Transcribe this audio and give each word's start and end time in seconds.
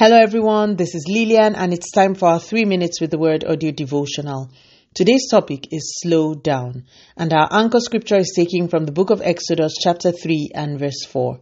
Hello, 0.00 0.16
everyone. 0.16 0.76
This 0.76 0.94
is 0.94 1.06
Lillian, 1.08 1.56
and 1.56 1.72
it's 1.72 1.90
time 1.90 2.14
for 2.14 2.28
our 2.28 2.38
three 2.38 2.64
minutes 2.64 3.00
with 3.00 3.10
the 3.10 3.18
word 3.18 3.44
audio 3.44 3.72
devotional. 3.72 4.48
Today's 4.94 5.28
topic 5.28 5.72
is 5.72 5.98
slow 6.00 6.36
down, 6.36 6.84
and 7.16 7.32
our 7.32 7.48
anchor 7.50 7.80
scripture 7.80 8.18
is 8.18 8.32
taken 8.32 8.68
from 8.68 8.84
the 8.84 8.92
book 8.92 9.10
of 9.10 9.20
Exodus, 9.20 9.74
chapter 9.82 10.12
3 10.12 10.52
and 10.54 10.78
verse 10.78 11.04
4. 11.04 11.40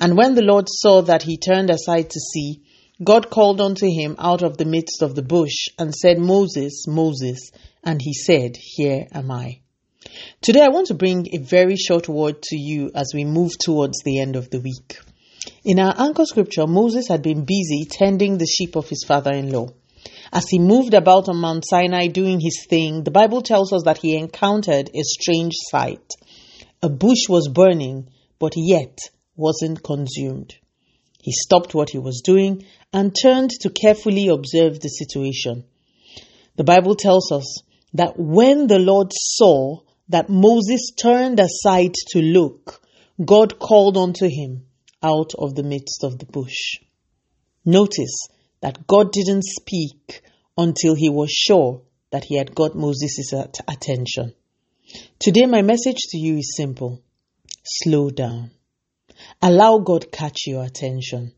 And 0.00 0.16
when 0.16 0.34
the 0.34 0.42
Lord 0.42 0.66
saw 0.68 1.02
that 1.02 1.22
he 1.22 1.38
turned 1.38 1.70
aside 1.70 2.10
to 2.10 2.18
see, 2.18 2.62
God 3.00 3.30
called 3.30 3.60
unto 3.60 3.86
him 3.86 4.16
out 4.18 4.42
of 4.42 4.56
the 4.56 4.64
midst 4.64 5.00
of 5.00 5.14
the 5.14 5.22
bush 5.22 5.68
and 5.78 5.94
said, 5.94 6.18
Moses, 6.18 6.86
Moses. 6.88 7.52
And 7.84 8.02
he 8.02 8.12
said, 8.12 8.56
Here 8.56 9.06
am 9.12 9.30
I. 9.30 9.60
Today 10.42 10.62
I 10.62 10.74
want 10.74 10.88
to 10.88 10.94
bring 10.94 11.28
a 11.32 11.38
very 11.38 11.76
short 11.76 12.08
word 12.08 12.42
to 12.42 12.56
you 12.56 12.90
as 12.92 13.12
we 13.14 13.24
move 13.24 13.52
towards 13.56 14.02
the 14.04 14.18
end 14.18 14.34
of 14.34 14.50
the 14.50 14.58
week. 14.58 14.98
In 15.64 15.78
our 15.78 15.94
anchor 15.96 16.26
scripture, 16.26 16.66
Moses 16.66 17.08
had 17.08 17.22
been 17.22 17.46
busy 17.46 17.86
tending 17.90 18.36
the 18.36 18.46
sheep 18.46 18.76
of 18.76 18.90
his 18.90 19.02
father 19.08 19.32
in 19.32 19.50
law. 19.50 19.68
As 20.30 20.44
he 20.50 20.58
moved 20.58 20.92
about 20.92 21.26
on 21.30 21.38
Mount 21.38 21.64
Sinai 21.66 22.08
doing 22.08 22.38
his 22.38 22.66
thing, 22.68 23.02
the 23.02 23.10
Bible 23.10 23.40
tells 23.40 23.72
us 23.72 23.82
that 23.86 23.96
he 23.96 24.14
encountered 24.14 24.90
a 24.94 25.02
strange 25.02 25.54
sight. 25.70 26.06
A 26.82 26.90
bush 26.90 27.30
was 27.30 27.48
burning, 27.48 28.08
but 28.38 28.52
yet 28.56 28.98
wasn't 29.36 29.82
consumed. 29.82 30.54
He 31.22 31.32
stopped 31.32 31.74
what 31.74 31.88
he 31.88 31.98
was 31.98 32.20
doing 32.22 32.66
and 32.92 33.16
turned 33.22 33.52
to 33.62 33.70
carefully 33.70 34.28
observe 34.28 34.80
the 34.80 34.88
situation. 34.88 35.64
The 36.56 36.64
Bible 36.64 36.94
tells 36.94 37.32
us 37.32 37.62
that 37.94 38.18
when 38.18 38.66
the 38.66 38.80
Lord 38.80 39.12
saw 39.14 39.78
that 40.10 40.28
Moses 40.28 40.90
turned 41.00 41.40
aside 41.40 41.94
to 42.10 42.20
look, 42.20 42.82
God 43.24 43.58
called 43.58 43.96
unto 43.96 44.26
him 44.26 44.66
out 45.04 45.32
of 45.38 45.54
the 45.54 45.62
midst 45.62 46.02
of 46.02 46.18
the 46.18 46.26
bush. 46.26 46.76
Notice 47.64 48.28
that 48.60 48.86
God 48.86 49.12
didn't 49.12 49.44
speak 49.44 50.22
until 50.56 50.94
he 50.94 51.10
was 51.10 51.30
sure 51.30 51.82
that 52.10 52.24
he 52.24 52.38
had 52.38 52.54
got 52.54 52.74
Moses' 52.74 53.32
attention. 53.68 54.34
Today, 55.18 55.46
my 55.46 55.62
message 55.62 55.98
to 56.10 56.18
you 56.18 56.38
is 56.38 56.56
simple 56.56 57.02
slow 57.64 58.10
down. 58.10 58.50
Allow 59.42 59.78
God 59.78 60.12
catch 60.12 60.46
your 60.46 60.64
attention. 60.64 61.32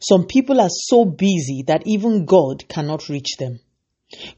Some 0.00 0.26
people 0.26 0.60
are 0.60 0.70
so 0.70 1.04
busy 1.04 1.64
that 1.66 1.86
even 1.86 2.24
God 2.24 2.68
cannot 2.68 3.08
reach 3.08 3.36
them. 3.38 3.60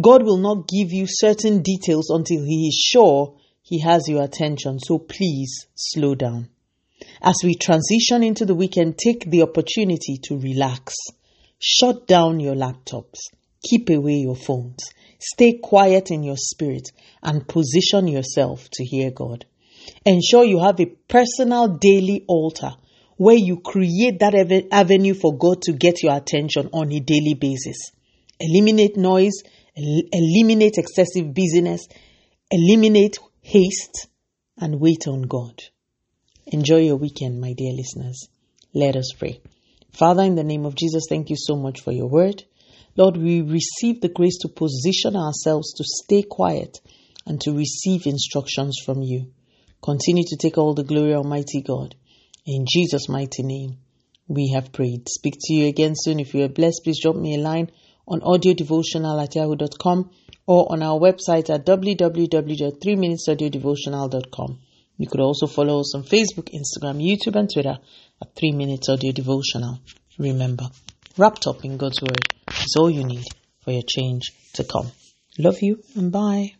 God 0.00 0.22
will 0.22 0.38
not 0.38 0.68
give 0.68 0.92
you 0.92 1.06
certain 1.08 1.62
details 1.62 2.10
until 2.10 2.44
He 2.44 2.68
is 2.68 2.74
sure 2.74 3.36
He 3.62 3.80
has 3.80 4.08
your 4.08 4.22
attention, 4.22 4.78
so 4.78 4.98
please 4.98 5.66
slow 5.74 6.14
down. 6.14 6.50
As 7.26 7.36
we 7.42 7.54
transition 7.54 8.22
into 8.22 8.44
the 8.44 8.54
weekend, 8.54 8.98
take 8.98 9.30
the 9.30 9.40
opportunity 9.40 10.18
to 10.24 10.38
relax. 10.38 10.92
Shut 11.58 12.06
down 12.06 12.38
your 12.38 12.54
laptops. 12.54 13.16
Keep 13.66 13.88
away 13.88 14.16
your 14.16 14.36
phones. 14.36 14.90
Stay 15.18 15.54
quiet 15.54 16.10
in 16.10 16.22
your 16.22 16.36
spirit 16.36 16.90
and 17.22 17.48
position 17.48 18.08
yourself 18.08 18.68
to 18.74 18.84
hear 18.84 19.10
God. 19.10 19.46
Ensure 20.04 20.44
you 20.44 20.60
have 20.62 20.78
a 20.80 20.92
personal 21.08 21.78
daily 21.78 22.26
altar 22.28 22.72
where 23.16 23.38
you 23.38 23.58
create 23.58 24.18
that 24.18 24.66
avenue 24.70 25.14
for 25.14 25.34
God 25.34 25.62
to 25.62 25.72
get 25.72 26.02
your 26.02 26.14
attention 26.14 26.68
on 26.74 26.92
a 26.92 27.00
daily 27.00 27.32
basis. 27.32 27.90
Eliminate 28.38 28.98
noise, 28.98 29.42
eliminate 29.74 30.76
excessive 30.76 31.32
busyness, 31.32 31.88
eliminate 32.50 33.16
haste, 33.40 34.08
and 34.58 34.78
wait 34.78 35.08
on 35.08 35.22
God. 35.22 35.62
Enjoy 36.46 36.78
your 36.78 36.96
weekend, 36.96 37.40
my 37.40 37.52
dear 37.52 37.72
listeners. 37.72 38.28
Let 38.74 38.96
us 38.96 39.12
pray. 39.18 39.40
Father, 39.92 40.24
in 40.24 40.34
the 40.34 40.44
name 40.44 40.66
of 40.66 40.74
Jesus, 40.74 41.04
thank 41.08 41.30
you 41.30 41.36
so 41.38 41.56
much 41.56 41.80
for 41.80 41.92
your 41.92 42.08
word. 42.08 42.44
Lord, 42.96 43.16
we 43.16 43.40
receive 43.40 44.00
the 44.00 44.08
grace 44.08 44.38
to 44.42 44.48
position 44.48 45.16
ourselves 45.16 45.72
to 45.74 45.84
stay 45.84 46.22
quiet 46.22 46.80
and 47.26 47.40
to 47.40 47.52
receive 47.52 48.06
instructions 48.06 48.78
from 48.84 49.02
you. 49.02 49.32
Continue 49.82 50.22
to 50.26 50.36
take 50.36 50.58
all 50.58 50.74
the 50.74 50.84
glory, 50.84 51.14
Almighty 51.14 51.62
God. 51.62 51.94
In 52.46 52.66
Jesus' 52.68 53.08
mighty 53.08 53.42
name, 53.42 53.78
we 54.28 54.52
have 54.54 54.70
prayed. 54.72 55.08
Speak 55.08 55.34
to 55.40 55.54
you 55.54 55.66
again 55.66 55.94
soon. 55.94 56.20
If 56.20 56.34
you 56.34 56.44
are 56.44 56.48
blessed, 56.48 56.82
please 56.84 57.00
drop 57.00 57.16
me 57.16 57.34
a 57.34 57.38
line 57.38 57.70
on 58.06 58.20
audiodevotional 58.20 59.20
at 59.22 59.34
yahoo.com 59.34 60.10
or 60.46 60.70
on 60.70 60.82
our 60.82 61.00
website 61.00 61.48
at 61.50 61.66
www.3minutesaudiodevotional.com. 61.66 64.58
You 64.96 65.08
could 65.08 65.20
also 65.20 65.46
follow 65.46 65.80
us 65.80 65.94
on 65.94 66.04
Facebook, 66.04 66.50
Instagram, 66.54 67.02
YouTube, 67.02 67.36
and 67.36 67.50
Twitter 67.52 67.78
at 68.22 68.34
3 68.34 68.52
Minutes 68.52 68.88
Audio 68.88 69.12
Devotional. 69.12 69.80
Remember, 70.18 70.68
wrapped 71.18 71.46
up 71.46 71.64
in 71.64 71.76
God's 71.76 72.00
Word 72.00 72.32
is 72.48 72.76
all 72.78 72.90
you 72.90 73.04
need 73.04 73.24
for 73.62 73.72
your 73.72 73.82
change 73.88 74.32
to 74.54 74.64
come. 74.64 74.90
Love 75.38 75.60
you 75.62 75.82
and 75.96 76.12
bye. 76.12 76.54